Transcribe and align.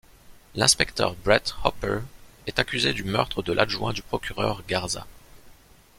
L'inspecteur 0.55 1.13
Brett 1.13 1.53
Hopper 1.63 1.99
est 2.47 2.57
accusé 2.57 2.91
du 2.91 3.03
meurtre 3.03 3.43
de 3.43 3.53
l'adjoint 3.53 3.93
du 3.93 4.01
procureur 4.01 4.63
Garza. 4.67 5.05